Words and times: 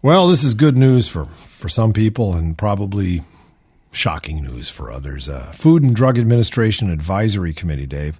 Well, 0.00 0.28
this 0.28 0.44
is 0.44 0.54
good 0.54 0.78
news 0.78 1.08
for, 1.08 1.24
for 1.24 1.68
some 1.68 1.92
people 1.92 2.32
and 2.32 2.56
probably 2.56 3.22
shocking 3.90 4.44
news 4.44 4.70
for 4.70 4.92
others. 4.92 5.28
Uh, 5.28 5.50
Food 5.52 5.82
and 5.82 5.96
Drug 5.96 6.16
Administration 6.16 6.88
Advisory 6.88 7.52
Committee, 7.52 7.88
Dave, 7.88 8.16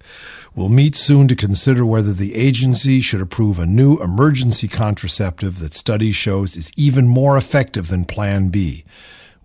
will 0.56 0.70
meet 0.70 0.96
soon 0.96 1.28
to 1.28 1.36
consider 1.36 1.86
whether 1.86 2.12
the 2.12 2.34
agency 2.34 3.00
should 3.00 3.20
approve 3.20 3.60
a 3.60 3.66
new 3.66 3.96
emergency 4.02 4.66
contraceptive 4.66 5.60
that 5.60 5.72
study 5.72 6.10
shows 6.10 6.56
is 6.56 6.72
even 6.76 7.06
more 7.06 7.36
effective 7.38 7.86
than 7.86 8.04
Plan 8.04 8.48
B 8.48 8.84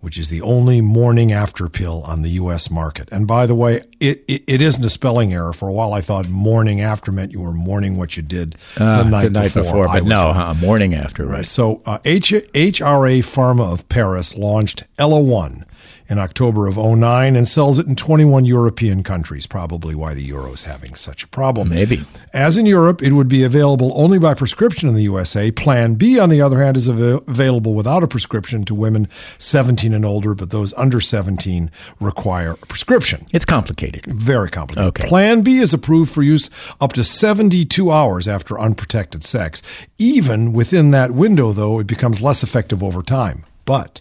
which 0.04 0.18
is 0.18 0.28
the 0.28 0.42
only 0.42 0.82
morning 0.82 1.32
after 1.32 1.68
pill 1.68 2.02
on 2.06 2.20
the 2.20 2.28
U.S. 2.30 2.70
market. 2.70 3.08
And 3.10 3.26
by 3.26 3.46
the 3.46 3.54
way, 3.54 3.80
it, 4.00 4.22
it, 4.28 4.44
it 4.46 4.62
isn't 4.62 4.84
a 4.84 4.90
spelling 4.90 5.32
error. 5.32 5.54
For 5.54 5.68
a 5.68 5.72
while, 5.72 5.94
I 5.94 6.02
thought 6.02 6.28
morning 6.28 6.82
after 6.82 7.10
meant 7.10 7.32
you 7.32 7.40
were 7.40 7.52
mourning 7.54 7.96
what 7.96 8.16
you 8.16 8.22
did 8.22 8.56
uh, 8.76 9.02
the, 9.02 9.10
night 9.10 9.22
the 9.24 9.30
night, 9.30 9.54
before. 9.54 9.62
before 9.62 9.86
but 9.88 10.04
no, 10.04 10.28
uh, 10.28 10.54
morning 10.60 10.94
after. 10.94 11.24
Right. 11.24 11.36
right. 11.36 11.46
So 11.46 11.80
uh, 11.86 11.98
H- 12.04 12.32
HRA 12.32 13.20
Pharma 13.20 13.72
of 13.72 13.88
Paris 13.88 14.36
launched 14.36 14.84
Ella 14.98 15.20
One 15.20 15.64
in 16.08 16.18
October 16.18 16.66
of 16.66 16.76
09 16.76 17.36
and 17.36 17.48
sells 17.48 17.78
it 17.78 17.86
in 17.86 17.96
21 17.96 18.44
European 18.44 19.02
countries, 19.02 19.46
probably 19.46 19.94
why 19.94 20.14
the 20.14 20.22
euro 20.22 20.52
is 20.52 20.64
having 20.64 20.94
such 20.94 21.24
a 21.24 21.28
problem. 21.28 21.70
Maybe. 21.70 22.02
As 22.32 22.56
in 22.56 22.66
Europe, 22.66 23.02
it 23.02 23.12
would 23.12 23.28
be 23.28 23.42
available 23.42 23.92
only 23.94 24.18
by 24.18 24.34
prescription 24.34 24.88
in 24.88 24.94
the 24.94 25.02
USA. 25.04 25.50
Plan 25.50 25.94
B, 25.94 26.18
on 26.18 26.28
the 26.28 26.40
other 26.40 26.62
hand, 26.62 26.76
is 26.76 26.88
av- 26.88 27.26
available 27.28 27.74
without 27.74 28.02
a 28.02 28.08
prescription 28.08 28.64
to 28.66 28.74
women 28.74 29.08
17 29.38 29.94
and 29.94 30.04
older, 30.04 30.34
but 30.34 30.50
those 30.50 30.74
under 30.74 31.00
17 31.00 31.70
require 32.00 32.52
a 32.52 32.66
prescription. 32.66 33.26
It's 33.32 33.44
complicated. 33.44 34.06
Very 34.06 34.50
complicated. 34.50 34.88
Okay. 34.88 35.08
Plan 35.08 35.42
B 35.42 35.58
is 35.58 35.72
approved 35.72 36.12
for 36.12 36.22
use 36.22 36.50
up 36.80 36.92
to 36.94 37.04
72 37.04 37.90
hours 37.90 38.28
after 38.28 38.58
unprotected 38.58 39.24
sex. 39.24 39.62
Even 39.98 40.52
within 40.52 40.90
that 40.90 41.12
window, 41.12 41.52
though, 41.52 41.78
it 41.78 41.86
becomes 41.86 42.20
less 42.20 42.42
effective 42.42 42.82
over 42.82 43.02
time. 43.02 43.44
But 43.64 44.00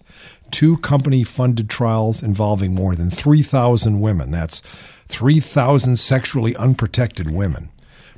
two 0.53 0.77
company 0.77 1.23
funded 1.23 1.69
trials 1.69 2.23
involving 2.23 2.73
more 2.73 2.95
than 2.95 3.09
3,000 3.09 3.99
women. 3.99 4.31
That's 4.31 4.61
3,000 5.07 5.97
sexually 5.99 6.55
unprotected 6.55 7.31
women 7.31 7.69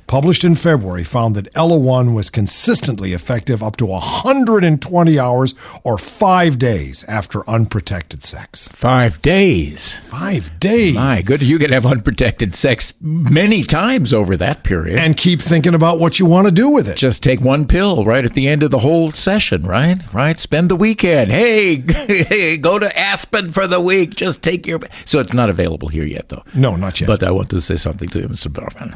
published 0.06 0.44
in 0.44 0.54
February, 0.54 1.04
found 1.04 1.34
that 1.34 1.48
Ella 1.54 1.78
1 1.78 2.14
was 2.14 2.30
consistently 2.30 3.12
effective 3.12 3.62
up 3.62 3.76
to 3.76 3.86
120 3.86 5.18
hours 5.18 5.54
or 5.84 5.98
five 5.98 6.58
days 6.58 7.04
after 7.04 7.48
unprotected 7.48 8.24
sex. 8.24 8.68
Five 8.68 9.20
days. 9.22 9.94
Five 9.94 10.58
days. 10.60 10.94
My 10.94 11.22
good, 11.22 11.42
you 11.42 11.58
can 11.58 11.72
have 11.72 11.86
unprotected 11.86 12.54
sex 12.54 12.94
many 13.00 13.62
times 13.62 14.14
over 14.14 14.36
that 14.36 14.62
period. 14.62 14.98
And 14.98 15.16
keep 15.16 15.40
thinking 15.40 15.74
about 15.74 15.98
what 15.98 16.18
you 16.18 16.26
want 16.26 16.46
to 16.46 16.52
do 16.52 16.70
with 16.70 16.88
it. 16.88 16.96
Just 16.96 17.22
take 17.22 17.40
one 17.40 17.66
pill 17.66 18.04
right 18.04 18.24
at 18.24 18.34
the 18.34 18.48
end 18.48 18.62
of 18.62 18.70
the 18.70 18.78
whole 18.78 19.10
session, 19.10 19.66
right? 19.66 19.98
Right? 20.12 20.38
Spend 20.38 20.70
the 20.70 20.76
weekend. 20.76 21.30
Hey, 21.30 21.76
hey 22.06 22.56
go 22.56 22.78
to 22.78 22.98
Aspen 22.98 23.50
for 23.50 23.66
the 23.66 23.80
week. 23.80 24.14
Just 24.14 24.42
take 24.42 24.66
your. 24.66 24.80
So 25.04 25.18
it's 25.20 25.32
not 25.32 25.50
available 25.50 25.88
here 25.88 26.04
yet, 26.04 26.28
though. 26.28 26.42
No, 26.54 26.76
not 26.76 27.00
yet. 27.00 27.06
But 27.06 27.22
I 27.22 27.30
want 27.30 27.50
to 27.50 27.60
say 27.60 27.76
something 27.76 28.08
to 28.10 28.20
you, 28.20 28.28
Mr. 28.28 28.52
Berman. 28.52 28.94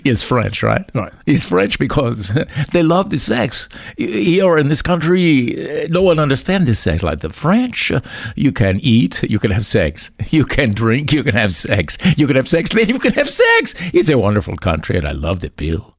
is 0.04 0.22
French, 0.30 0.62
right? 0.62 0.88
Right. 0.94 1.12
He's 1.26 1.44
French 1.44 1.76
because 1.76 2.32
they 2.72 2.84
love 2.84 3.10
the 3.10 3.18
sex. 3.18 3.68
Here 3.96 4.58
in 4.58 4.68
this 4.68 4.80
country, 4.80 5.82
uh, 5.82 5.88
no 5.90 6.02
one 6.02 6.20
understands 6.20 6.68
this 6.68 6.78
sex. 6.78 7.02
Like 7.02 7.18
the 7.18 7.30
French, 7.30 7.90
uh, 7.90 8.00
you 8.36 8.52
can 8.52 8.78
eat, 8.80 9.24
you 9.24 9.40
can 9.40 9.50
have 9.50 9.66
sex. 9.66 10.12
You 10.30 10.44
can 10.44 10.72
drink, 10.72 11.12
you 11.12 11.24
can 11.24 11.34
have 11.34 11.52
sex. 11.52 11.98
You 12.16 12.28
can 12.28 12.36
have 12.36 12.48
sex, 12.48 12.72
man, 12.72 12.88
you 12.88 13.00
can 13.00 13.12
have 13.14 13.28
sex. 13.28 13.74
It's 13.92 14.08
a 14.08 14.16
wonderful 14.16 14.56
country, 14.56 14.96
and 14.96 15.08
I 15.08 15.10
love 15.10 15.42
it, 15.42 15.56
Bill. 15.56 15.96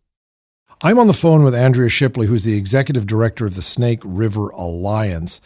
I'm 0.81 0.97
on 0.97 1.07
the 1.07 1.13
phone 1.13 1.43
with 1.43 1.53
Andrea 1.53 1.89
Shipley, 1.89 2.27
who's 2.27 2.45
the 2.45 2.57
executive 2.57 3.05
director 3.05 3.45
of 3.45 3.55
the 3.55 3.61
Snake 3.61 3.99
River 4.05 4.49
Alliance. 4.51 5.41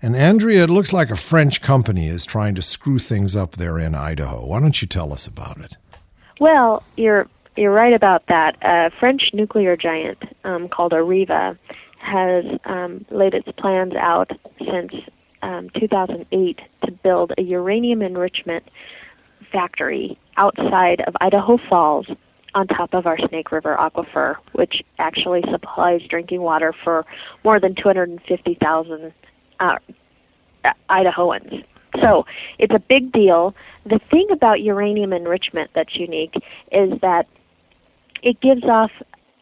And 0.00 0.14
Andrea, 0.14 0.62
it 0.62 0.70
looks 0.70 0.92
like 0.92 1.10
a 1.10 1.16
French 1.16 1.60
company 1.60 2.06
is 2.06 2.24
trying 2.24 2.54
to 2.54 2.62
screw 2.62 3.00
things 3.00 3.34
up 3.34 3.56
there 3.56 3.76
in 3.80 3.96
Idaho. 3.96 4.46
Why 4.46 4.60
don't 4.60 4.80
you 4.80 4.86
tell 4.86 5.12
us 5.12 5.26
about 5.26 5.58
it? 5.60 5.76
Well, 6.38 6.84
you're 6.96 7.28
you're 7.58 7.72
right 7.72 7.92
about 7.92 8.26
that. 8.28 8.56
A 8.62 8.90
French 8.98 9.30
nuclear 9.32 9.76
giant 9.76 10.22
um, 10.44 10.68
called 10.68 10.92
Areva 10.92 11.58
has 11.98 12.44
um, 12.64 13.04
laid 13.10 13.34
its 13.34 13.48
plans 13.56 13.94
out 13.94 14.30
since 14.70 14.92
um, 15.42 15.68
2008 15.70 16.60
to 16.84 16.92
build 16.92 17.32
a 17.36 17.42
uranium 17.42 18.02
enrichment 18.02 18.64
factory 19.50 20.18
outside 20.36 21.00
of 21.02 21.16
Idaho 21.20 21.58
Falls 21.68 22.06
on 22.54 22.66
top 22.66 22.94
of 22.94 23.06
our 23.06 23.18
Snake 23.28 23.52
River 23.52 23.76
aquifer, 23.78 24.36
which 24.52 24.82
actually 24.98 25.42
supplies 25.50 26.02
drinking 26.08 26.40
water 26.40 26.72
for 26.72 27.04
more 27.44 27.60
than 27.60 27.74
250,000 27.74 29.12
uh, 29.60 29.78
Idahoans. 30.88 31.64
So 32.00 32.26
it's 32.58 32.74
a 32.74 32.78
big 32.78 33.12
deal. 33.12 33.54
The 33.84 33.98
thing 34.10 34.28
about 34.30 34.60
uranium 34.60 35.12
enrichment 35.12 35.70
that's 35.74 35.96
unique 35.96 36.34
is 36.70 36.98
that 37.00 37.26
it 38.22 38.40
gives 38.40 38.64
off 38.64 38.90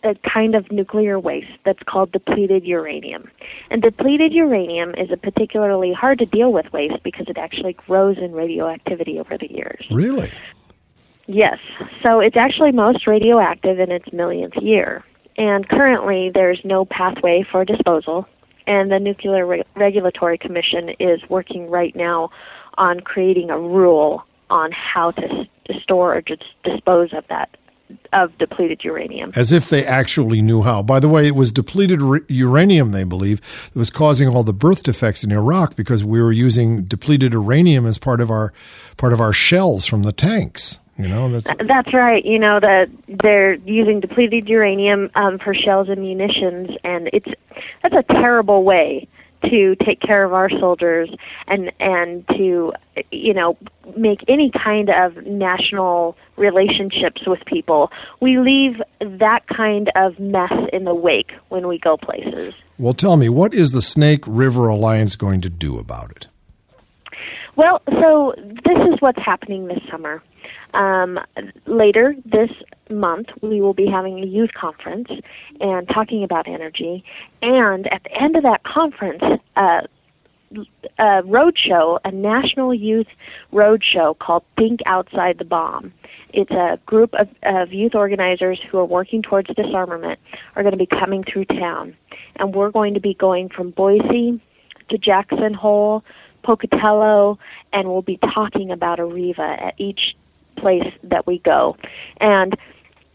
a 0.07 0.15
kind 0.29 0.55
of 0.55 0.71
nuclear 0.71 1.19
waste 1.19 1.59
that's 1.65 1.83
called 1.85 2.13
depleted 2.13 2.65
uranium. 2.65 3.31
And 3.71 3.83
depleted 3.83 4.33
uranium 4.33 4.95
is 4.97 5.11
a 5.11 5.17
particularly 5.17 5.93
hard 5.93 6.19
to 6.21 6.27
deal 6.27 6.53
with 6.53 6.73
waste 6.73 7.03
because 7.03 7.27
it 7.29 7.39
actually 7.39 7.73
grows 7.73 8.19
in 8.19 8.33
radioactivity 8.33 9.19
over 9.19 9.37
the 9.37 9.51
years. 9.51 9.87
Really? 9.91 10.31
Yes. 11.27 11.59
So 12.03 12.21
it's 12.21 12.37
actually 12.37 12.73
most 12.73 13.07
radioactive 13.07 13.81
in 13.81 13.91
its 13.91 14.13
millionth 14.13 14.57
year. 14.57 15.05
And 15.37 15.69
currently 15.69 16.31
there's 16.33 16.61
no 16.65 16.85
pathway 16.85 17.45
for 17.51 17.65
disposal. 17.65 18.27
And 18.67 18.91
the 18.91 18.99
Nuclear 18.99 19.47
Re- 19.47 19.65
Regulatory 19.75 20.39
Commission 20.39 20.91
is 21.01 21.21
working 21.29 21.69
right 21.69 21.95
now 21.95 22.31
on 22.79 23.01
creating 23.01 23.51
a 23.51 23.59
rule 23.59 24.25
on 24.51 24.71
how 24.73 25.11
to, 25.11 25.29
to 25.67 25.81
store 25.81 26.17
or 26.17 26.23
dispose 26.63 27.13
of 27.13 27.25
that 27.29 27.57
of 28.13 28.37
depleted 28.39 28.85
uranium. 28.85 29.31
As 29.37 29.53
if 29.53 29.69
they 29.69 29.85
actually 29.85 30.43
knew 30.43 30.63
how. 30.63 30.83
By 30.83 31.01
the 31.01 31.09
way, 31.09 31.27
it 31.27 31.35
was 31.35 31.51
depleted 31.51 32.01
uranium, 32.29 32.91
they 32.91 33.05
believe, 33.05 33.41
that 33.73 33.79
was 33.79 33.91
causing 33.91 34.29
all 34.29 34.43
the 34.43 34.53
birth 34.53 34.83
defects 34.83 35.25
in 35.25 35.33
Iraq 35.33 35.77
because 35.77 36.05
we 36.05 36.21
were 36.21 36.33
using 36.33 36.85
depleted 36.85 37.33
uranium 37.33 37.87
as 37.87 37.99
part 37.99 38.21
of 38.21 38.31
our 38.31 38.53
part 38.97 39.13
of 39.13 39.21
our 39.21 39.33
shells 39.33 39.87
from 39.87 40.03
the 40.03 40.13
tanks. 40.13 40.81
You 40.99 41.09
know, 41.09 41.29
that's 41.29 41.55
that's 41.59 41.93
right. 41.93 42.25
You 42.25 42.39
know 42.39 42.59
that 42.59 42.89
they're 43.07 43.55
using 43.55 44.01
depleted 44.01 44.49
uranium 44.49 45.11
um, 45.15 45.39
for 45.39 45.53
shells 45.53 45.91
and 45.91 46.01
munitions, 46.01 46.71
and 46.85 47.11
it's 47.13 47.29
that's 47.83 47.95
a 47.95 48.03
terrible 48.15 48.65
way 48.65 49.07
to 49.51 49.77
take 49.77 50.01
care 50.01 50.25
of 50.25 50.33
our 50.33 50.51
soldiers 50.51 51.11
and 51.47 51.73
and 51.81 52.27
to 52.29 52.73
you 53.11 53.35
know 53.35 53.57
make 53.97 54.25
any 54.29 54.51
kind 54.51 54.91
of 54.91 55.17
national 55.27 56.17
relationships 56.37 57.27
with 57.27 57.45
people. 57.45 57.91
We 58.21 58.39
leave 58.39 58.83
that 59.01 59.47
kind 59.47 59.91
of 59.95 60.19
mess 60.19 60.53
in 60.73 60.85
the 60.85 60.95
wake 60.95 61.33
when 61.49 61.67
we 61.67 61.79
go 61.79 61.97
places. 61.97 62.55
Well 62.79 62.95
tell 62.95 63.17
me 63.17 63.29
what 63.29 63.55
is 63.55 63.73
the 63.73 63.83
snake 63.83 64.25
river 64.27 64.69
alliance 64.69 65.17
going 65.17 65.41
to 65.43 65.51
do 65.51 65.79
about 65.79 66.11
it 66.11 66.29
well 67.57 67.83
so 68.01 68.35
this 68.37 68.79
is 68.93 69.01
what's 69.01 69.21
happening 69.21 69.67
this 69.67 69.83
summer 69.91 70.23
um, 70.75 71.19
later 71.67 72.15
this 72.25 72.51
month, 72.91 73.29
we 73.41 73.61
will 73.61 73.75
be 73.75 73.87
having 73.87 74.23
a 74.23 74.27
youth 74.27 74.53
conference 74.53 75.09
and 75.61 75.89
talking 75.89 76.23
about 76.23 76.47
energy. 76.47 77.05
And 77.43 77.93
at 77.93 78.03
the 78.05 78.13
end 78.13 78.37
of 78.37 78.43
that 78.43 78.63
conference, 78.65 79.41
uh, 79.57 79.83
a 80.99 81.23
road 81.25 81.59
show, 81.59 81.99
a 82.05 82.13
national 82.13 82.73
youth 82.73 83.09
road 83.51 83.83
show 83.83 84.15
called 84.15 84.45
Think 84.57 84.81
Outside 84.87 85.39
the 85.39 85.45
Bomb. 85.45 85.93
It's 86.33 86.51
a 86.53 86.79
group 86.87 87.15
of, 87.15 87.29
of 87.43 87.73
youth 87.73 87.95
organizers 87.95 88.61
who 88.63 88.79
are 88.79 88.85
working 88.85 89.23
towards 89.23 89.53
disarmament 89.55 90.21
are 90.55 90.63
going 90.63 90.73
to 90.73 90.79
be 90.79 90.87
coming 90.87 91.25
through 91.25 91.47
town. 91.47 91.97
And 92.37 92.55
we're 92.55 92.71
going 92.71 92.95
to 92.95 93.01
be 93.01 93.15
going 93.15 93.49
from 93.49 93.71
Boise 93.71 94.41
to 94.89 94.99
Jackson 94.99 95.53
Hole, 95.53 96.05
Pocatello, 96.47 97.39
and 97.73 97.89
we'll 97.89 98.03
be 98.03 98.19
talking 98.19 98.71
about 98.71 99.01
Areva 99.01 99.61
at 99.61 99.75
each 99.79 100.17
place 100.57 100.93
that 101.03 101.27
we 101.27 101.39
go. 101.41 101.77
And 102.19 102.57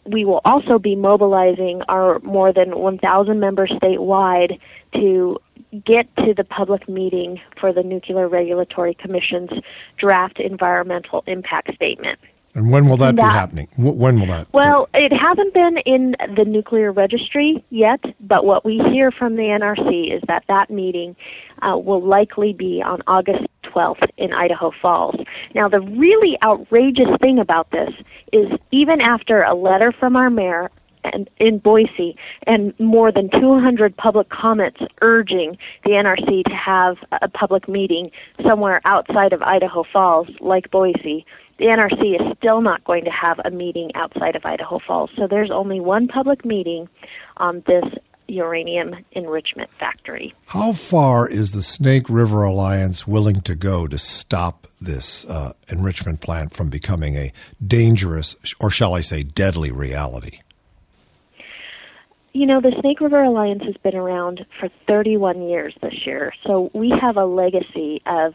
we 0.06 0.26
will 0.26 0.42
also 0.44 0.78
be 0.78 0.96
mobilizing 0.96 1.82
our 1.84 2.20
more 2.20 2.52
than 2.52 2.78
1,000 2.78 3.40
members 3.40 3.70
statewide 3.72 4.60
to 4.96 5.40
get 5.86 6.14
to 6.18 6.34
the 6.34 6.44
public 6.44 6.90
meeting 6.90 7.40
for 7.60 7.72
the 7.72 7.84
Nuclear 7.84 8.28
Regulatory 8.28 8.96
Commission's 8.96 9.52
draft 9.98 10.40
environmental 10.40 11.24
impact 11.28 11.74
statement. 11.76 12.20
And 12.54 12.72
when 12.72 12.90
will 12.90 12.98
that, 12.98 13.16
that, 13.16 13.22
be 13.22 13.28
happening? 13.28 13.68
When 13.78 14.20
will 14.20 14.28
that? 14.28 14.48
Well, 14.52 14.90
it 14.94 15.14
hasn't 15.14 15.54
been 15.54 15.78
in 15.80 16.16
the 16.36 16.44
nuclear 16.44 16.92
registry 16.92 17.64
yet, 17.70 18.04
but 18.20 18.46
what 18.46 18.66
we 18.66 18.78
hear 18.92 19.12
from 19.12 19.36
the 19.36 19.44
NRC 19.44 20.14
is 20.14 20.22
that 20.28 20.44
that 20.48 20.70
meeting 20.70 21.16
uh, 21.62 21.78
will 21.78 22.02
likely 22.02 22.54
be 22.54 22.82
on 22.82 23.02
August 23.08 23.46
12th 23.64 24.10
in 24.18 24.34
Idaho 24.34 24.72
Falls. 24.82 25.16
Now, 25.56 25.70
the 25.70 25.82
really 25.82 26.38
outrageous 26.44 27.10
thing 27.22 27.40
about 27.40 27.72
this 27.72 27.92
is 28.34 28.52
even 28.72 29.02
after 29.02 29.44
a 29.44 29.54
letter 29.54 29.92
from 29.92 30.16
our 30.16 30.30
mayor 30.30 30.72
and 31.04 31.30
in 31.40 31.58
Boise, 31.58 32.16
and 32.46 32.80
more 32.80 33.12
than 33.12 33.30
200 33.30 33.98
public 33.98 34.30
comments 34.30 34.82
urging 35.02 35.58
the 35.84 35.92
NRC 35.92 36.44
to 36.46 36.54
have 36.54 36.98
a 37.24 37.28
public 37.28 37.68
meeting 37.68 38.12
somewhere 38.44 38.82
outside 38.86 39.34
of 39.34 39.42
Idaho 39.42 39.84
Falls, 39.84 40.28
like 40.40 40.70
Boise, 40.70 41.26
the 41.62 41.68
NRC 41.68 42.20
is 42.20 42.38
still 42.40 42.60
not 42.60 42.84
going 42.86 43.06
to 43.06 43.12
have 43.12 43.40
a 43.46 43.52
meeting 43.52 43.92
outside 43.94 44.36
of 44.36 44.44
Idaho 44.44 44.80
Falls. 44.80 45.12
So 45.16 45.28
there's 45.28 45.52
only 45.52 45.80
one 45.80 46.08
public 46.08 46.44
meeting 46.44 46.90
on 47.38 47.62
this 47.68 47.84
uranium 48.28 48.96
enrichment 49.12 49.70
factory. 49.70 50.34
How 50.48 50.74
far 50.74 51.28
is 51.28 51.52
the 51.52 51.62
Snake 51.62 52.10
River 52.10 52.42
Alliance 52.42 53.06
willing 53.06 53.42
to 53.42 53.54
go 53.54 53.86
to 53.86 54.00
stop 54.00 54.66
this 54.80 55.30
uh, 55.30 55.54
enrichment 55.70 56.20
plant 56.20 56.56
from 56.56 56.72
becoming 56.72 57.16
a 57.16 57.32
dangerous, 57.66 58.36
or 58.60 58.72
shall 58.72 58.96
I 58.96 59.02
say, 59.02 59.22
deadly 59.22 59.72
reality? 59.72 60.40
You 62.34 62.48
know, 62.48 62.60
the 62.60 62.74
Snake 62.80 63.02
River 63.02 63.22
Alliance 63.22 63.62
has 63.66 63.78
been 63.84 63.96
around 63.96 64.48
for 64.60 64.68
31 64.88 65.48
years 65.48 65.76
this 65.84 66.08
year, 66.08 66.34
so 66.44 66.72
we 66.74 66.90
have 66.90 67.18
a 67.18 67.26
legacy 67.26 68.02
of 68.08 68.34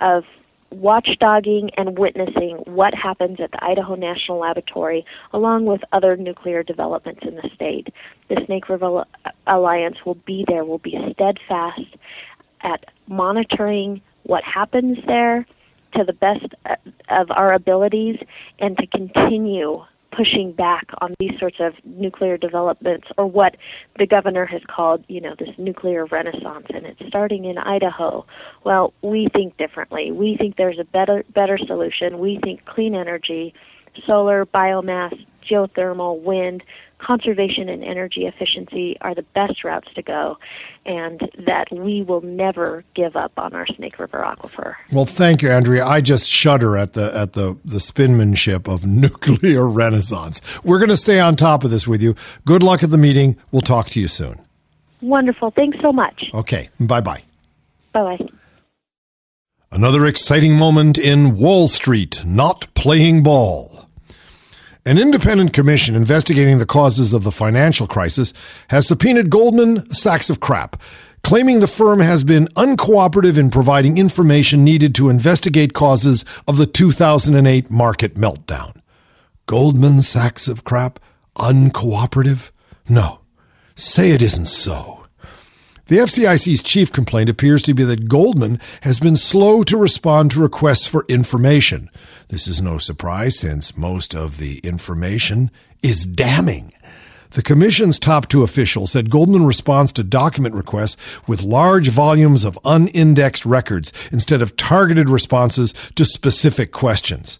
of 0.00 0.24
watchdogging 0.72 1.70
and 1.76 1.98
witnessing 1.98 2.56
what 2.64 2.94
happens 2.94 3.38
at 3.40 3.50
the 3.50 3.64
Idaho 3.64 3.94
National 3.94 4.38
Laboratory, 4.38 5.04
along 5.32 5.66
with 5.66 5.80
other 5.92 6.16
nuclear 6.16 6.62
developments 6.62 7.20
in 7.22 7.36
the 7.36 7.48
state. 7.54 7.88
The 8.28 8.42
Snake 8.46 8.68
River 8.68 9.04
Alliance 9.46 9.96
will 10.04 10.18
be 10.26 10.44
there, 10.48 10.64
will 10.64 10.78
be 10.78 10.98
steadfast 11.12 11.96
at 12.62 12.84
monitoring 13.06 14.00
what 14.24 14.44
happens 14.44 14.98
there 15.06 15.46
to 15.94 16.04
the 16.04 16.12
best 16.12 16.46
of 17.08 17.30
our 17.30 17.52
abilities 17.52 18.18
and 18.58 18.76
to 18.78 18.86
continue 18.86 19.84
pushing 20.12 20.52
back 20.52 20.86
on 21.00 21.14
these 21.18 21.38
sorts 21.38 21.56
of 21.58 21.74
nuclear 21.84 22.36
developments 22.36 23.08
or 23.18 23.26
what 23.26 23.56
the 23.98 24.06
governor 24.06 24.46
has 24.46 24.62
called, 24.68 25.04
you 25.08 25.20
know, 25.20 25.34
this 25.38 25.48
nuclear 25.58 26.06
renaissance 26.06 26.66
and 26.72 26.86
it's 26.86 27.04
starting 27.08 27.46
in 27.46 27.58
Idaho. 27.58 28.24
Well, 28.64 28.92
we 29.02 29.28
think 29.34 29.56
differently. 29.56 30.12
We 30.12 30.36
think 30.36 30.56
there's 30.56 30.78
a 30.78 30.84
better 30.84 31.24
better 31.34 31.58
solution. 31.58 32.18
We 32.18 32.38
think 32.42 32.64
clean 32.66 32.94
energy, 32.94 33.54
solar, 34.06 34.46
biomass, 34.46 35.26
geothermal, 35.48 36.20
wind, 36.20 36.62
conservation 37.04 37.68
and 37.68 37.82
energy 37.82 38.26
efficiency 38.26 38.96
are 39.00 39.14
the 39.14 39.22
best 39.34 39.64
routes 39.64 39.92
to 39.94 40.02
go, 40.02 40.38
and 40.86 41.20
that 41.46 41.66
we 41.72 42.02
will 42.02 42.20
never 42.20 42.84
give 42.94 43.16
up 43.16 43.32
on 43.36 43.52
our 43.54 43.66
Snake 43.66 43.98
River 43.98 44.26
aquifer. 44.26 44.74
Well, 44.92 45.06
thank 45.06 45.42
you, 45.42 45.50
Andrea. 45.50 45.84
I 45.84 46.00
just 46.00 46.28
shudder 46.28 46.76
at 46.76 46.92
the 46.92 47.14
at 47.16 47.32
the 47.32 47.56
the 47.64 47.78
spinmanship 47.78 48.72
of 48.72 48.86
nuclear 49.02 49.66
renaissance. 49.68 50.40
We're 50.64 50.78
going 50.78 50.88
to 50.90 50.96
stay 50.96 51.20
on 51.20 51.36
top 51.36 51.64
of 51.64 51.70
this 51.70 51.86
with 51.86 52.02
you. 52.02 52.14
Good 52.44 52.62
luck 52.62 52.82
at 52.82 52.90
the 52.90 52.98
meeting. 52.98 53.36
We'll 53.50 53.62
talk 53.62 53.88
to 53.88 54.00
you 54.00 54.08
soon. 54.08 54.40
Wonderful. 55.00 55.50
Thanks 55.50 55.78
so 55.80 55.92
much. 55.92 56.30
Okay. 56.32 56.70
Bye 56.78 57.00
bye. 57.00 57.22
Bye 57.92 58.16
bye. 58.16 58.26
Another 59.70 60.06
exciting 60.06 60.54
moment 60.54 60.98
in 60.98 61.36
Wall 61.38 61.66
Street 61.66 62.22
not 62.26 62.72
playing 62.74 63.22
ball. 63.22 63.71
An 64.84 64.98
independent 64.98 65.52
commission 65.52 65.94
investigating 65.94 66.58
the 66.58 66.66
causes 66.66 67.12
of 67.12 67.22
the 67.22 67.30
financial 67.30 67.86
crisis 67.86 68.32
has 68.68 68.88
subpoenaed 68.88 69.30
Goldman 69.30 69.88
Sachs 69.90 70.28
of 70.28 70.40
Crap, 70.40 70.76
claiming 71.22 71.60
the 71.60 71.68
firm 71.68 72.00
has 72.00 72.24
been 72.24 72.48
uncooperative 72.56 73.38
in 73.38 73.48
providing 73.48 73.96
information 73.96 74.64
needed 74.64 74.92
to 74.96 75.08
investigate 75.08 75.72
causes 75.72 76.24
of 76.48 76.56
the 76.56 76.66
2008 76.66 77.70
market 77.70 78.16
meltdown. 78.16 78.76
Goldman 79.46 80.02
Sachs 80.02 80.48
of 80.48 80.64
Crap? 80.64 80.98
Uncooperative? 81.36 82.50
No. 82.88 83.20
Say 83.76 84.10
it 84.10 84.20
isn't 84.20 84.46
so. 84.46 85.01
The 85.92 85.98
FCIC's 85.98 86.62
chief 86.62 86.90
complaint 86.90 87.28
appears 87.28 87.60
to 87.64 87.74
be 87.74 87.84
that 87.84 88.08
Goldman 88.08 88.58
has 88.80 88.98
been 88.98 89.14
slow 89.14 89.62
to 89.64 89.76
respond 89.76 90.30
to 90.30 90.40
requests 90.40 90.86
for 90.86 91.04
information. 91.06 91.90
This 92.28 92.48
is 92.48 92.62
no 92.62 92.78
surprise 92.78 93.38
since 93.38 93.76
most 93.76 94.14
of 94.14 94.38
the 94.38 94.58
information 94.64 95.50
is 95.82 96.06
damning. 96.06 96.72
The 97.32 97.42
Commission's 97.42 97.98
top 97.98 98.28
two 98.28 98.42
officials 98.42 98.92
said 98.92 99.10
Goldman 99.10 99.44
responds 99.44 99.92
to 99.92 100.02
document 100.02 100.54
requests 100.54 100.96
with 101.26 101.42
large 101.42 101.88
volumes 101.88 102.44
of 102.44 102.58
unindexed 102.64 103.44
records 103.44 103.92
instead 104.10 104.40
of 104.40 104.56
targeted 104.56 105.10
responses 105.10 105.74
to 105.96 106.06
specific 106.06 106.72
questions 106.72 107.38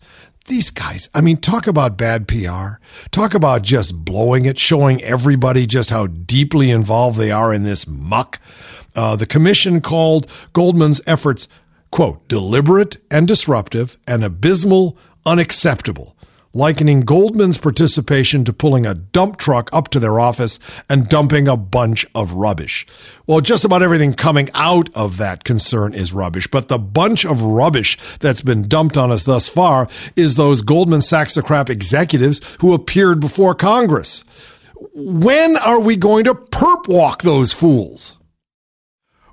these 0.52 0.70
guys, 0.70 1.08
I 1.14 1.22
mean, 1.22 1.38
talk 1.38 1.66
about 1.66 1.96
bad 1.96 2.28
PR. 2.28 2.76
Talk 3.10 3.32
about 3.32 3.62
just 3.62 4.04
blowing 4.04 4.44
it, 4.44 4.58
showing 4.58 5.02
everybody 5.02 5.66
just 5.66 5.88
how 5.88 6.06
deeply 6.06 6.70
involved 6.70 7.19
they 7.19 7.32
are 7.32 7.54
in 7.54 7.62
this 7.62 7.87
muck. 7.88 8.38
Uh, 8.94 9.16
the 9.16 9.25
commission 9.25 9.81
called 9.81 10.31
Goldman's 10.52 11.00
efforts, 11.06 11.49
quote, 11.90 12.28
deliberate 12.28 12.99
and 13.10 13.26
disruptive 13.26 13.96
and 14.06 14.22
abysmal, 14.22 14.99
unacceptable 15.25 16.19
likening 16.54 17.00
Goldman's 17.00 17.58
participation 17.58 18.44
to 18.44 18.52
pulling 18.52 18.84
a 18.84 18.94
dump 18.94 19.38
truck 19.38 19.70
up 19.72 19.88
to 19.88 20.00
their 20.00 20.20
office 20.20 20.58
and 20.88 21.08
dumping 21.08 21.49
a 21.49 21.56
bunch 21.56 22.06
of 22.14 22.32
rubbish. 22.32 22.87
Well, 23.26 23.40
just 23.40 23.64
about 23.64 23.82
everything 23.82 24.12
coming 24.12 24.50
out 24.54 24.88
of 24.94 25.16
that 25.16 25.44
concern 25.44 25.94
is 25.94 26.12
rubbish, 26.12 26.46
but 26.46 26.69
the 26.69 26.78
bunch 26.78 27.25
of 27.25 27.43
rubbish 27.43 27.96
that's 28.19 28.43
been 28.43 28.69
dumped 28.69 28.96
on 28.96 29.10
us 29.10 29.25
thus 29.25 29.49
far 29.49 29.88
is 30.16 30.34
those 30.34 30.62
Goldman 30.62 31.00
Sachs 31.00 31.40
crap 31.40 31.70
executives 31.70 32.56
who 32.60 32.75
appeared 32.75 33.20
before 33.20 33.55
Congress. 33.55 34.25
When 34.94 35.56
are 35.56 35.81
we 35.81 35.96
going 35.96 36.25
to 36.25 36.34
perp 36.34 36.88
walk 36.88 37.22
those 37.22 37.52
fools? 37.52 38.19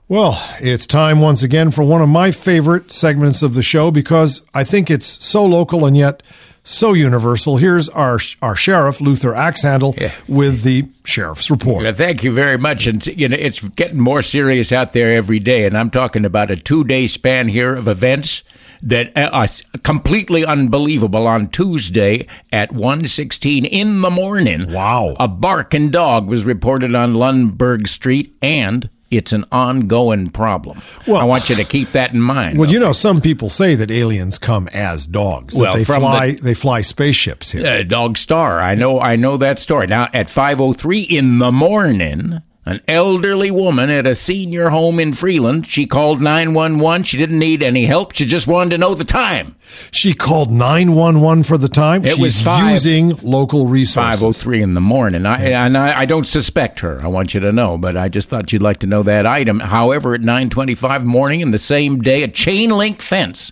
Well, 0.08 0.44
it's 0.60 0.88
time 0.88 1.22
once 1.22 1.44
again 1.44 1.70
for 1.70 1.84
one 1.84 2.02
of 2.02 2.10
my 2.10 2.32
favorite 2.32 2.92
segments 2.92 3.44
of 3.44 3.54
the 3.54 3.62
show 3.62 3.92
because 3.92 4.42
I 4.56 4.64
think 4.64 4.90
it's 4.90 5.06
so 5.24 5.46
local 5.46 5.86
and 5.86 5.96
yet 5.96 6.24
so 6.70 6.94
universal. 6.94 7.58
Here's 7.58 7.90
our 7.90 8.20
our 8.42 8.56
sheriff 8.56 9.02
Luther 9.02 9.34
Axhandle 9.34 10.00
yeah. 10.00 10.14
with 10.28 10.62
the 10.64 10.88
sheriff's 11.04 11.50
report. 11.50 11.84
Well, 11.84 11.94
thank 11.94 12.24
you 12.24 12.32
very 12.32 12.58
much. 12.58 12.88
And 12.88 13.06
you 13.08 13.28
know, 13.28 13.38
it's 13.40 13.60
getting 13.60 14.00
more 14.00 14.22
serious 14.22 14.72
out 14.72 14.94
there 14.94 15.16
every 15.16 15.40
day. 15.40 15.66
And 15.66 15.78
I'm 15.78 15.90
talking 15.90 16.26
about 16.26 16.52
a 16.52 16.56
two 16.56 16.84
day 16.84 17.08
span 17.08 17.48
here 17.48 17.76
of 17.76 17.88
events 17.88 18.44
that 18.82 19.12
are 19.18 19.48
completely 19.84 20.46
unbelievable. 20.46 21.28
On 21.28 21.50
Tuesday 21.50 22.28
at 22.52 22.72
1:16 22.72 23.66
in 23.66 24.02
the 24.02 24.10
morning, 24.10 24.72
wow, 24.72 25.16
a 25.20 25.28
barking 25.28 25.90
dog 25.90 26.28
was 26.28 26.46
reported 26.46 26.96
on 26.96 27.14
Lundberg 27.14 27.88
Street 27.88 28.36
and 28.42 28.90
it's 29.12 29.34
an 29.34 29.46
ongoing 29.52 30.30
problem. 30.30 30.82
Well, 31.08 31.18
I 31.18 31.26
want 31.26 31.50
you 31.50 31.56
to 31.56 31.64
keep 31.64 31.92
that 31.92 32.14
in 32.14 32.22
mind. 32.22 32.58
Well, 32.58 32.66
okay? 32.66 32.74
you 32.74 32.80
know, 32.80 32.92
some 32.92 33.22
people 33.22 33.50
say 33.50 33.76
that 33.76 33.92
aliens 33.92 34.38
come 34.38 34.68
as 34.74 35.06
dogs. 35.06 35.56
Well, 35.56 35.74
they 35.74 35.84
fly 35.84 36.32
the, 36.32 36.42
they 36.42 36.54
fly 36.54 36.82
spaceships 36.82 37.52
here. 37.52 37.66
Uh, 37.66 37.84
Dog 37.84 38.18
Star. 38.18 38.60
I 38.60 38.76
know 38.76 39.00
I 39.00 39.16
know 39.16 39.38
that 39.38 39.60
story. 39.60 39.88
Now 39.88 40.08
at 40.14 40.28
5:03 40.28 41.08
in 41.10 41.40
the 41.40 41.52
morning, 41.52 42.42
an 42.70 42.82
elderly 42.88 43.50
woman 43.50 43.90
at 43.90 44.06
a 44.06 44.14
senior 44.14 44.70
home 44.70 45.00
in 45.00 45.12
Freeland. 45.12 45.66
She 45.66 45.88
called 45.88 46.22
911. 46.22 47.04
She 47.04 47.18
didn't 47.18 47.40
need 47.40 47.64
any 47.64 47.86
help. 47.86 48.14
She 48.14 48.26
just 48.26 48.46
wanted 48.46 48.70
to 48.72 48.78
know 48.78 48.94
the 48.94 49.04
time. 49.04 49.56
She 49.90 50.14
called 50.14 50.52
911 50.52 51.44
for 51.46 51.58
the 51.58 51.68
time. 51.68 52.06
It 52.06 52.10
She's 52.10 52.20
was 52.20 52.42
five, 52.42 52.70
using 52.70 53.16
local 53.24 53.66
resources. 53.66 54.22
503 54.22 54.62
in 54.62 54.74
the 54.76 54.82
morning. 54.82 55.26
I, 55.26 55.50
and 55.50 55.76
I, 55.76 56.02
I, 56.02 56.06
don't 56.06 56.28
suspect 56.28 56.80
her. 56.82 57.02
I 57.02 57.08
want 57.08 57.34
you 57.34 57.40
to 57.40 57.52
know, 57.52 57.76
but 57.76 57.98
I 57.98 58.08
just 58.08 58.30
thought 58.30 58.54
you'd 58.54 58.62
like 58.62 58.78
to 58.80 58.88
know 58.88 59.02
that 59.02 59.26
item. 59.26 59.60
However, 59.60 60.14
at 60.14 60.22
925 60.22 61.04
morning 61.04 61.42
in 61.42 61.50
the 61.50 61.58
same 61.58 62.02
day, 62.02 62.22
a 62.22 62.28
chain 62.28 62.70
link 62.70 63.02
fence 63.02 63.52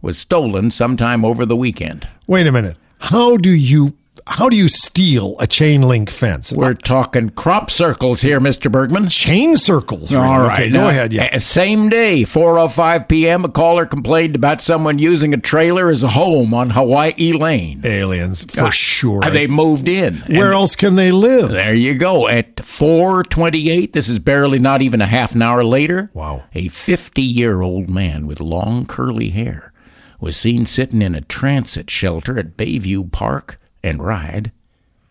was 0.00 0.16
stolen 0.16 0.70
sometime 0.70 1.24
over 1.24 1.44
the 1.44 1.56
weekend. 1.56 2.06
Wait 2.28 2.46
a 2.46 2.52
minute. 2.52 2.76
How 2.98 3.36
do 3.36 3.50
you 3.50 3.96
how 4.26 4.48
do 4.48 4.56
you 4.56 4.68
steal 4.68 5.36
a 5.38 5.46
chain 5.46 5.82
link 5.82 6.08
fence? 6.08 6.52
We're 6.52 6.74
talking 6.74 7.28
crop 7.30 7.70
circles 7.70 8.22
here, 8.22 8.40
Mr. 8.40 8.72
Bergman. 8.72 9.08
Chain 9.08 9.56
circles. 9.56 10.12
Really? 10.12 10.26
All 10.26 10.40
right. 10.40 10.60
Okay, 10.60 10.70
now, 10.70 10.84
go 10.84 10.88
ahead. 10.88 11.12
Yeah. 11.12 11.36
Same 11.36 11.90
day, 11.90 12.22
4:05 12.22 13.08
p.m. 13.08 13.44
A 13.44 13.48
caller 13.48 13.84
complained 13.84 14.34
about 14.34 14.60
someone 14.60 14.98
using 14.98 15.34
a 15.34 15.38
trailer 15.38 15.90
as 15.90 16.02
a 16.02 16.08
home 16.08 16.54
on 16.54 16.70
Hawaii 16.70 17.32
Lane. 17.32 17.82
Aliens, 17.84 18.44
for 18.44 18.64
uh, 18.64 18.70
sure. 18.70 19.20
They 19.30 19.46
moved 19.46 19.88
in. 19.88 20.14
Where 20.28 20.52
else 20.52 20.74
can 20.74 20.96
they 20.96 21.12
live? 21.12 21.50
There 21.50 21.74
you 21.74 21.94
go. 21.94 22.26
At 22.28 22.56
4:28, 22.56 23.92
this 23.92 24.08
is 24.08 24.18
barely 24.18 24.58
not 24.58 24.80
even 24.80 25.02
a 25.02 25.06
half 25.06 25.34
an 25.34 25.42
hour 25.42 25.64
later. 25.64 26.10
Wow. 26.14 26.44
A 26.54 26.68
50-year-old 26.68 27.90
man 27.90 28.26
with 28.26 28.40
long 28.40 28.86
curly 28.86 29.30
hair 29.30 29.72
was 30.18 30.36
seen 30.36 30.64
sitting 30.64 31.02
in 31.02 31.14
a 31.14 31.20
transit 31.20 31.90
shelter 31.90 32.38
at 32.38 32.56
Bayview 32.56 33.12
Park 33.12 33.58
and 33.84 34.02
ride, 34.02 34.50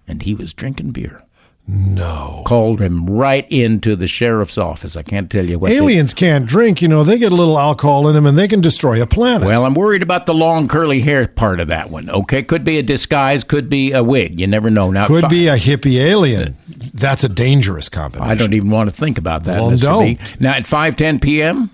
and 0.08 0.24
he 0.24 0.34
was 0.34 0.53
drinking 0.53 0.92
beer. 0.92 1.22
No. 1.65 2.44
Called 2.46 2.82
him 2.82 3.06
right 3.06 3.50
into 3.50 3.96
the 3.96 4.06
sheriff's 4.06 4.58
office. 4.58 4.98
I 4.98 5.01
can't 5.01 5.32
tell 5.32 5.46
you 5.46 5.58
what. 5.58 5.70
they- 5.70 5.77
Aliens 5.77 6.13
can't 6.13 6.46
drink. 6.46 6.82
You 6.82 6.89
know, 6.89 7.06
they 7.06 7.18
get 7.18 7.32
a 7.32 7.36
little 7.36 7.58
alcohol 7.58 8.10
in 8.10 8.15
them 8.15 8.25
and 8.25 8.38
they 8.38 8.50
can 8.50 8.60
destroy 8.60 9.01
a 9.01 9.08
planet. 9.08 9.48
well, 9.48 9.65
I'm 9.65 9.74
worried 9.74 10.03
about 10.03 10.25
the 10.25 10.34
long 10.34 10.68
curly 10.68 11.00
hair 11.00 11.25
part 11.25 11.62
of 11.62 11.70
that 11.70 11.89
one. 11.89 12.10
Okay, 12.10 12.44
could 12.44 12.65
be 12.65 12.80
a 12.80 12.84
disguise, 12.84 13.46
could 13.46 13.70
be 13.70 13.94
a 13.94 14.03
wig. 14.03 14.42
You 14.42 14.48
never 14.48 14.70
know. 14.70 14.92
Now, 14.92 15.08
could 15.08 15.22
fi- 15.22 15.27
be 15.30 15.48
a 15.48 15.56
hippie 15.56 16.01
alien. 16.03 16.58
That's 16.94 17.24
a 17.24 17.30
dangerous 17.30 17.88
combination. 17.88 18.30
I 18.30 18.36
don't 18.36 18.51
even 18.53 18.70
want 18.70 18.89
to 18.89 18.96
think 18.96 19.18
about 19.18 19.46
that. 19.46 19.62
Well, 19.62 19.72
Mr. 19.72 19.80
don't. 19.82 20.06
B. 20.06 20.20
Now 20.42 20.56
at 20.56 20.63
5:10 20.65 21.22
p.m. 21.22 21.70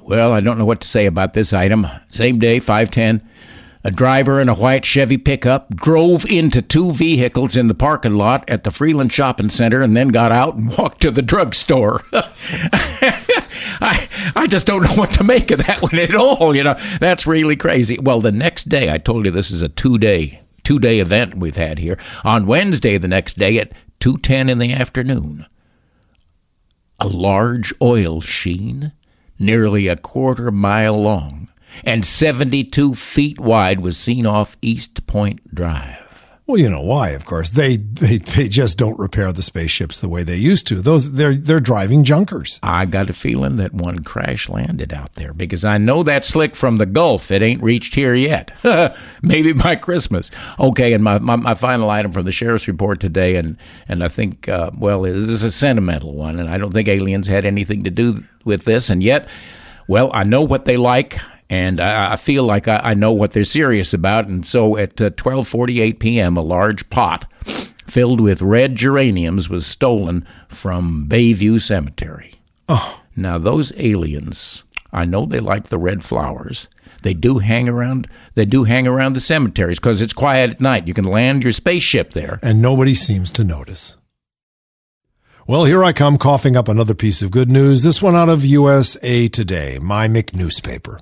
Well, 0.00 0.32
I 0.32 0.38
don't 0.38 0.58
know 0.58 0.64
what 0.64 0.80
to 0.82 0.88
say 0.88 1.06
about 1.06 1.34
this 1.34 1.52
item. 1.52 1.88
Same 2.08 2.38
day, 2.38 2.60
5:10. 2.60 3.20
A 3.84 3.90
driver 3.90 4.40
in 4.40 4.48
a 4.48 4.54
white 4.54 4.84
Chevy 4.84 5.18
pickup 5.18 5.74
drove 5.74 6.24
into 6.26 6.62
two 6.62 6.92
vehicles 6.92 7.56
in 7.56 7.66
the 7.66 7.74
parking 7.74 8.14
lot 8.14 8.48
at 8.48 8.62
the 8.62 8.70
Freeland 8.70 9.12
Shopping 9.12 9.50
Center 9.50 9.82
and 9.82 9.96
then 9.96 10.08
got 10.08 10.30
out 10.30 10.54
and 10.54 10.70
walked 10.78 11.02
to 11.02 11.10
the 11.10 11.22
drugstore. 11.22 12.02
I, 13.80 14.08
I 14.36 14.46
just 14.46 14.66
don't 14.66 14.82
know 14.82 14.94
what 14.94 15.12
to 15.14 15.24
make 15.24 15.50
of 15.50 15.66
that 15.66 15.82
one 15.82 15.98
at 15.98 16.14
all. 16.14 16.54
You 16.54 16.62
know, 16.62 16.78
that's 17.00 17.26
really 17.26 17.56
crazy. 17.56 17.98
Well, 17.98 18.20
the 18.20 18.30
next 18.30 18.68
day, 18.68 18.88
I 18.88 18.98
told 18.98 19.24
you 19.24 19.32
this 19.32 19.50
is 19.50 19.62
a 19.62 19.68
two 19.68 19.98
day 19.98 20.40
two 20.62 20.78
day 20.78 21.00
event 21.00 21.36
we've 21.36 21.56
had 21.56 21.78
here. 21.80 21.98
On 22.22 22.46
Wednesday, 22.46 22.98
the 22.98 23.08
next 23.08 23.36
day 23.36 23.58
at 23.58 23.72
two 23.98 24.16
ten 24.18 24.48
in 24.48 24.58
the 24.58 24.72
afternoon, 24.72 25.44
a 27.00 27.08
large 27.08 27.74
oil 27.82 28.20
sheen, 28.20 28.92
nearly 29.40 29.88
a 29.88 29.96
quarter 29.96 30.52
mile 30.52 31.02
long 31.02 31.48
and 31.84 32.04
72 32.04 32.94
feet 32.94 33.38
wide, 33.38 33.80
was 33.80 33.96
seen 33.96 34.26
off 34.26 34.56
East 34.62 35.06
Point 35.06 35.54
Drive. 35.54 36.02
Well, 36.52 36.58
you 36.58 36.68
know 36.68 36.82
why, 36.82 37.10
of 37.10 37.24
course. 37.24 37.50
They, 37.50 37.76
they 37.76 38.18
they 38.18 38.48
just 38.48 38.76
don't 38.76 38.98
repair 38.98 39.32
the 39.32 39.44
spaceships 39.44 40.00
the 40.00 40.08
way 40.08 40.24
they 40.24 40.36
used 40.36 40.66
to. 40.66 40.82
Those 40.82 41.12
they're 41.12 41.36
they're 41.36 41.60
driving 41.60 42.02
junkers. 42.02 42.58
I 42.64 42.84
got 42.84 43.08
a 43.08 43.12
feeling 43.12 43.56
that 43.56 43.72
one 43.72 44.00
crash 44.00 44.48
landed 44.48 44.92
out 44.92 45.14
there 45.14 45.32
because 45.32 45.64
I 45.64 45.78
know 45.78 46.02
that 46.02 46.24
slick 46.24 46.56
from 46.56 46.78
the 46.78 46.84
Gulf. 46.84 47.30
It 47.30 47.42
ain't 47.42 47.62
reached 47.62 47.94
here 47.94 48.14
yet. 48.14 48.50
Maybe 49.22 49.52
by 49.52 49.76
Christmas. 49.76 50.32
Okay, 50.58 50.92
and 50.92 51.04
my, 51.04 51.20
my, 51.20 51.36
my 51.36 51.54
final 51.54 51.88
item 51.88 52.10
from 52.10 52.24
the 52.24 52.32
sheriff's 52.32 52.66
report 52.66 52.98
today, 52.98 53.36
and 53.36 53.56
and 53.86 54.02
I 54.02 54.08
think 54.08 54.48
uh, 54.48 54.72
well, 54.76 55.02
this 55.02 55.14
is 55.14 55.44
a 55.44 55.52
sentimental 55.52 56.14
one, 56.14 56.40
and 56.40 56.50
I 56.50 56.58
don't 56.58 56.72
think 56.72 56.88
aliens 56.88 57.28
had 57.28 57.44
anything 57.46 57.84
to 57.84 57.90
do 57.90 58.24
with 58.44 58.64
this, 58.64 58.90
and 58.90 59.00
yet, 59.00 59.28
well, 59.86 60.10
I 60.12 60.24
know 60.24 60.42
what 60.42 60.64
they 60.64 60.76
like. 60.76 61.20
And 61.52 61.80
I, 61.80 62.14
I 62.14 62.16
feel 62.16 62.44
like 62.44 62.66
I, 62.66 62.78
I 62.82 62.94
know 62.94 63.12
what 63.12 63.32
they're 63.32 63.44
serious 63.44 63.92
about, 63.92 64.26
and 64.26 64.46
so 64.46 64.78
at 64.78 64.98
uh, 65.02 65.10
12:48 65.10 65.98
p.m., 65.98 66.38
a 66.38 66.40
large 66.40 66.88
pot 66.88 67.26
filled 67.86 68.22
with 68.22 68.40
red 68.40 68.74
geraniums 68.74 69.50
was 69.50 69.66
stolen 69.66 70.26
from 70.48 71.04
Bayview 71.06 71.60
Cemetery. 71.60 72.32
Oh. 72.70 72.98
Now, 73.14 73.36
those 73.36 73.70
aliens, 73.76 74.64
I 74.94 75.04
know 75.04 75.26
they 75.26 75.40
like 75.40 75.64
the 75.64 75.76
red 75.76 76.02
flowers. 76.02 76.70
They 77.02 77.12
do 77.12 77.40
hang 77.40 77.68
around. 77.68 78.08
They 78.34 78.46
do 78.46 78.64
hang 78.64 78.86
around 78.86 79.12
the 79.12 79.20
cemeteries 79.20 79.78
because 79.78 80.00
it's 80.00 80.14
quiet 80.14 80.48
at 80.52 80.60
night. 80.62 80.88
You 80.88 80.94
can 80.94 81.04
land 81.04 81.42
your 81.42 81.52
spaceship 81.52 82.12
there. 82.12 82.38
and 82.42 82.62
nobody 82.62 82.94
seems 82.94 83.30
to 83.32 83.44
notice. 83.44 83.98
Well, 85.46 85.66
here 85.66 85.84
I 85.84 85.92
come 85.92 86.16
coughing 86.16 86.56
up 86.56 86.68
another 86.68 86.94
piece 86.94 87.20
of 87.20 87.30
good 87.30 87.50
news. 87.50 87.82
This 87.82 88.00
one 88.00 88.14
out 88.14 88.30
of 88.30 88.42
USA 88.42 89.28
Today, 89.28 89.78
my 89.82 90.08
McNewspaper. 90.08 91.00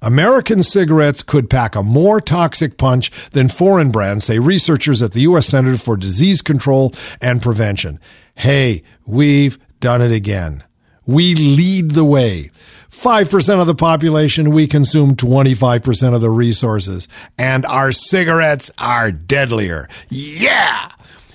American 0.00 0.62
cigarettes 0.62 1.22
could 1.22 1.50
pack 1.50 1.74
a 1.74 1.82
more 1.82 2.20
toxic 2.20 2.78
punch 2.78 3.10
than 3.30 3.48
foreign 3.48 3.90
brands, 3.90 4.24
say 4.24 4.38
researchers 4.38 5.02
at 5.02 5.12
the 5.12 5.22
U.S. 5.22 5.46
Center 5.46 5.76
for 5.76 5.96
Disease 5.96 6.42
Control 6.42 6.92
and 7.20 7.42
Prevention. 7.42 7.98
Hey, 8.34 8.82
we've 9.06 9.58
done 9.80 10.00
it 10.00 10.12
again. 10.12 10.64
We 11.06 11.34
lead 11.34 11.92
the 11.92 12.04
way. 12.04 12.50
5% 12.90 13.60
of 13.60 13.66
the 13.66 13.74
population, 13.74 14.50
we 14.50 14.66
consume 14.66 15.14
25% 15.14 16.14
of 16.14 16.20
the 16.20 16.30
resources. 16.30 17.06
And 17.38 17.64
our 17.66 17.92
cigarettes 17.92 18.70
are 18.78 19.12
deadlier. 19.12 19.88
Yeah! 20.08 20.88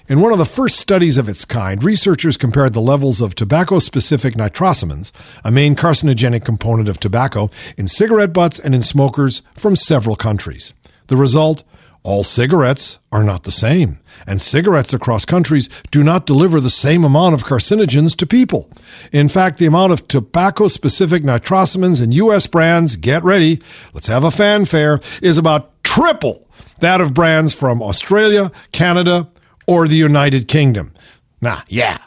In 0.09 0.19
one 0.19 0.33
of 0.33 0.37
the 0.37 0.45
first 0.45 0.81
studies 0.81 1.17
of 1.17 1.29
its 1.29 1.45
kind, 1.45 1.81
researchers 1.81 2.35
compared 2.35 2.73
the 2.73 2.81
levels 2.81 3.21
of 3.21 3.35
tobacco 3.35 3.79
specific 3.79 4.33
nitrosamines, 4.35 5.13
a 5.45 5.51
main 5.51 5.75
carcinogenic 5.75 6.43
component 6.43 6.89
of 6.89 6.99
tobacco, 6.99 7.49
in 7.77 7.87
cigarette 7.87 8.33
butts 8.33 8.59
and 8.59 8.75
in 8.75 8.81
smokers 8.81 9.43
from 9.53 9.77
several 9.77 10.17
countries. 10.17 10.73
The 11.07 11.15
result? 11.15 11.63
All 12.03 12.25
cigarettes 12.25 12.99
are 13.13 13.23
not 13.23 13.43
the 13.43 13.51
same, 13.51 13.99
and 14.27 14.41
cigarettes 14.41 14.93
across 14.93 15.23
countries 15.23 15.69
do 15.89 16.03
not 16.03 16.25
deliver 16.25 16.59
the 16.59 16.69
same 16.69 17.05
amount 17.05 17.33
of 17.33 17.45
carcinogens 17.45 18.13
to 18.17 18.27
people. 18.27 18.69
In 19.13 19.29
fact, 19.29 19.57
the 19.57 19.67
amount 19.67 19.93
of 19.93 20.09
tobacco 20.09 20.67
specific 20.67 21.23
nitrosamines 21.23 22.03
in 22.03 22.11
U.S. 22.11 22.45
brands, 22.45 22.97
get 22.97 23.23
ready, 23.23 23.61
let's 23.93 24.07
have 24.07 24.25
a 24.25 24.31
fanfare, 24.31 24.99
is 25.21 25.37
about 25.37 25.81
triple 25.81 26.45
that 26.81 26.99
of 26.99 27.13
brands 27.13 27.53
from 27.53 27.81
Australia, 27.81 28.51
Canada, 28.73 29.29
or 29.67 29.87
the 29.87 29.95
United 29.95 30.47
Kingdom. 30.47 30.93
Nah, 31.41 31.61
yeah. 31.67 31.97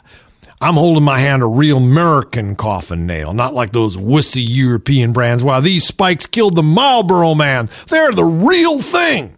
I'm 0.59 0.73
holding 0.73 1.03
my 1.03 1.19
hand 1.19 1.43
a 1.43 1.47
real 1.47 1.77
American 1.77 2.55
coffin 2.55 3.05
nail, 3.05 3.31
not 3.31 3.53
like 3.53 3.73
those 3.73 3.95
wussy 3.95 4.43
European 4.43 5.13
brands. 5.13 5.43
Wow, 5.43 5.59
these 5.59 5.85
spikes 5.85 6.25
killed 6.25 6.55
the 6.55 6.63
Marlboro 6.63 7.35
man. 7.35 7.69
They're 7.89 8.11
the 8.11 8.23
real 8.23 8.81
thing. 8.81 9.37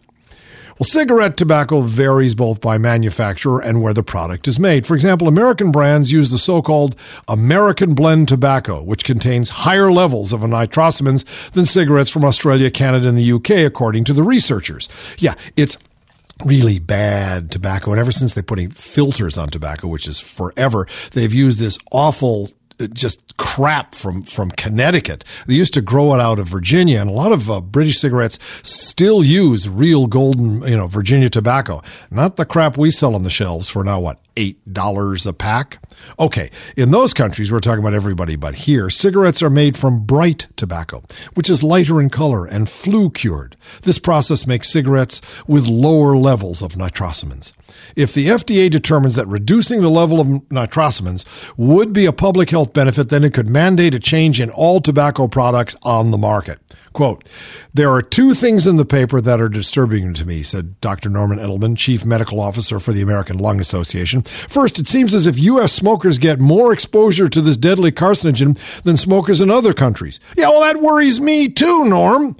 Well, 0.80 0.86
cigarette 0.86 1.36
tobacco 1.36 1.82
varies 1.82 2.36
both 2.36 2.62
by 2.62 2.78
manufacturer 2.78 3.62
and 3.62 3.82
where 3.82 3.94
the 3.94 4.02
product 4.02 4.48
is 4.48 4.62
made. 4.62 4.88
For 4.88 4.96
example, 4.96 5.28
American 5.28 5.74
brands 5.74 6.14
use 6.14 6.30
the 6.30 6.38
so-called 6.38 6.96
American 7.28 7.96
blend 7.96 8.30
tobacco, 8.30 8.82
which 8.82 9.04
contains 9.04 9.50
higher 9.50 9.92
levels 9.92 10.32
of 10.32 10.40
nitrosamines 10.40 11.26
than 11.52 11.66
cigarettes 11.66 12.10
from 12.10 12.24
Australia, 12.24 12.72
Canada, 12.72 13.10
and 13.10 13.18
the 13.18 13.30
UK, 13.30 13.68
according 13.68 14.06
to 14.06 14.14
the 14.14 14.24
researchers. 14.24 14.88
Yeah, 15.18 15.34
it's 15.58 15.78
really 16.46 16.80
bad 16.80 17.52
tobacco. 17.52 17.92
And 17.92 18.00
ever 18.00 18.12
since 18.12 18.34
they're 18.34 18.44
putting 18.44 18.70
filters 18.70 19.38
on 19.38 19.50
tobacco, 19.50 19.88
which 19.88 20.08
is 20.08 20.20
forever, 20.20 20.88
they've 21.12 21.34
used 21.34 21.60
this 21.60 21.78
awful 21.92 22.50
uh, 22.80 22.88
just 22.88 23.36
crap 23.38 23.94
from 23.94 24.22
from 24.22 24.52
Connecticut. 24.52 25.24
They 25.48 25.56
used 25.56 25.74
to 25.74 25.82
grow 25.82 26.14
it 26.14 26.22
out 26.22 26.40
of 26.40 26.48
Virginia, 26.48 27.02
and 27.02 27.10
a 27.10 27.14
lot 27.14 27.32
of 27.32 27.50
uh, 27.50 27.62
British 27.62 28.00
cigarettes 28.00 28.40
still 28.64 29.24
use 29.24 29.68
real 29.68 30.08
golden, 30.08 30.62
you 30.64 30.78
know, 30.78 30.88
Virginia 30.88 31.30
tobacco. 31.30 31.82
Not 32.10 32.38
the 32.38 32.46
crap 32.46 32.78
we 32.78 32.90
sell 32.92 33.16
on 33.16 33.24
the 33.24 33.30
shelves 33.30 33.70
for 33.70 33.84
now. 33.84 34.00
What 34.00 34.20
eight 34.40 34.74
dollars 34.74 35.28
a 35.28 35.34
pack? 35.34 35.78
Okay, 36.18 36.50
in 36.78 36.92
those 36.92 37.14
countries, 37.14 37.52
we're 37.52 37.60
talking 37.60 37.84
about 37.84 37.94
everybody, 37.94 38.38
but 38.38 38.56
here, 38.56 38.90
cigarettes 38.90 39.44
are 39.44 39.50
made 39.50 39.76
from 39.76 40.06
bright 40.06 40.48
tobacco, 40.56 41.04
which 41.34 41.50
is 41.50 41.62
lighter 41.62 42.00
in 42.00 42.10
color 42.10 42.46
and 42.46 42.70
flue 42.70 43.12
cured. 43.12 43.58
This 43.84 44.00
process 44.00 44.48
makes 44.48 44.70
cigarettes 44.70 45.22
with 45.46 45.68
lower 45.68 46.16
levels 46.16 46.62
of 46.62 46.74
nitrosamines. 46.74 47.52
If 47.96 48.14
the 48.14 48.28
FDA 48.28 48.72
determines 48.72 49.16
that 49.16 49.28
reducing 49.28 49.82
the 49.82 49.90
level 49.90 50.22
of 50.22 50.28
nitrosamines 50.28 51.26
would 51.58 51.92
be 51.92 52.06
a 52.06 52.14
public 52.14 52.50
health 52.50 52.74
benefit, 52.74 53.10
then 53.10 53.26
it 53.26 53.34
could 53.34 53.50
mandate 53.50 53.94
a 53.94 54.00
change 54.00 54.40
in 54.40 54.50
all 54.50 54.80
tobacco 54.80 55.28
products 55.28 55.76
on 55.84 56.12
the 56.12 56.18
market. 56.18 56.60
Quote, 56.94 57.24
there 57.74 57.92
are 57.92 58.02
two 58.02 58.34
things 58.34 58.66
in 58.66 58.78
the 58.78 58.86
paper 58.86 59.22
that 59.22 59.40
are 59.40 59.50
disturbing 59.50 60.14
to 60.16 60.26
me, 60.26 60.44
said 60.44 60.80
Dr. 60.82 61.10
Norman 61.10 61.40
Edelman, 61.40 61.78
Chief 61.78 62.06
Medical 62.06 62.40
Officer 62.40 62.80
for 62.80 62.92
the 62.92 63.02
American 63.02 63.38
Lung 63.38 63.60
Association. 63.60 64.22
First, 64.24 64.80
it 64.80 64.88
seems 64.88 65.14
as 65.14 65.28
if 65.28 65.40
U.S. 65.40 65.72
smokers 65.72 66.18
get 66.18 66.40
more 66.40 66.74
exposure 66.74 67.30
to 67.30 67.42
this 67.42 67.58
deadly 67.58 67.92
carcinogen 67.92 68.58
than 68.84 68.98
smokers 68.98 69.42
in 69.42 69.52
other 69.52 69.74
countries. 69.74 70.20
Yeah, 70.36 70.50
well, 70.50 70.62
that 70.62 70.82
worries 70.82 71.22
me 71.22 71.50
too, 71.50 71.86
Norm. 71.86 72.36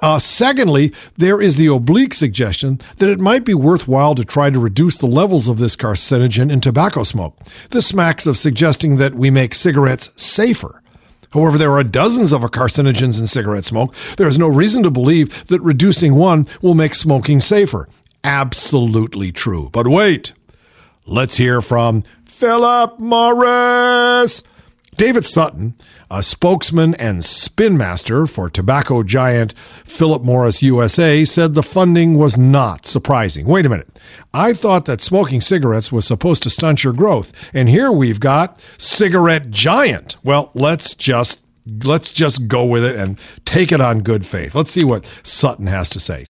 Uh, 0.00 0.18
secondly, 0.18 0.92
there 1.16 1.40
is 1.40 1.54
the 1.54 1.68
oblique 1.68 2.12
suggestion 2.12 2.80
that 2.96 3.08
it 3.08 3.20
might 3.20 3.44
be 3.44 3.54
worthwhile 3.54 4.16
to 4.16 4.24
try 4.24 4.50
to 4.50 4.58
reduce 4.58 4.98
the 4.98 5.06
levels 5.06 5.46
of 5.46 5.58
this 5.58 5.76
carcinogen 5.76 6.50
in 6.50 6.60
tobacco 6.60 7.04
smoke. 7.04 7.38
This 7.70 7.86
smacks 7.86 8.26
of 8.26 8.36
suggesting 8.36 8.96
that 8.96 9.14
we 9.14 9.30
make 9.30 9.54
cigarettes 9.54 10.10
safer. 10.20 10.81
However, 11.32 11.58
there 11.58 11.72
are 11.72 11.84
dozens 11.84 12.32
of 12.32 12.42
carcinogens 12.42 13.18
in 13.18 13.26
cigarette 13.26 13.64
smoke. 13.64 13.94
There 14.16 14.28
is 14.28 14.38
no 14.38 14.48
reason 14.48 14.82
to 14.82 14.90
believe 14.90 15.46
that 15.46 15.60
reducing 15.62 16.14
one 16.14 16.46
will 16.60 16.74
make 16.74 16.94
smoking 16.94 17.40
safer. 17.40 17.88
Absolutely 18.24 19.32
true. 19.32 19.70
But 19.72 19.88
wait, 19.88 20.32
let's 21.06 21.38
hear 21.38 21.62
from 21.62 22.04
Philip 22.24 22.98
Morris. 22.98 24.42
David 24.96 25.24
Sutton, 25.24 25.74
a 26.10 26.22
spokesman 26.22 26.94
and 26.94 27.24
spin 27.24 27.76
master 27.76 28.26
for 28.26 28.50
tobacco 28.50 29.02
giant 29.02 29.52
Philip 29.58 30.22
Morris 30.22 30.62
USA, 30.62 31.24
said 31.24 31.54
the 31.54 31.62
funding 31.62 32.18
was 32.18 32.36
not 32.36 32.86
surprising. 32.86 33.46
Wait 33.46 33.64
a 33.64 33.70
minute. 33.70 33.98
I 34.34 34.52
thought 34.52 34.84
that 34.84 35.00
smoking 35.00 35.40
cigarettes 35.40 35.90
was 35.90 36.06
supposed 36.06 36.42
to 36.44 36.50
stunt 36.50 36.84
your 36.84 36.92
growth, 36.92 37.50
and 37.54 37.68
here 37.68 37.90
we've 37.90 38.20
got 38.20 38.60
cigarette 38.78 39.50
giant. 39.50 40.18
Well, 40.22 40.50
let's 40.54 40.94
just 40.94 41.46
let's 41.84 42.10
just 42.10 42.48
go 42.48 42.64
with 42.64 42.84
it 42.84 42.96
and 42.96 43.18
take 43.44 43.72
it 43.72 43.80
on 43.80 44.00
good 44.02 44.26
faith. 44.26 44.54
Let's 44.54 44.70
see 44.70 44.84
what 44.84 45.06
Sutton 45.22 45.66
has 45.68 45.88
to 45.90 46.00
say. 46.00 46.26